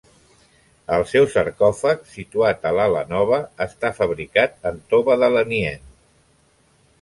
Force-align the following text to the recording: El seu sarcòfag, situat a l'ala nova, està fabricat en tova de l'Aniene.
El 0.95 1.03
seu 1.09 1.25
sarcòfag, 1.33 2.01
situat 2.13 2.65
a 2.69 2.71
l'ala 2.77 3.03
nova, 3.11 3.39
està 3.67 3.93
fabricat 3.99 4.57
en 4.71 4.81
tova 4.95 5.19
de 5.27 5.31
l'Aniene. 5.37 5.77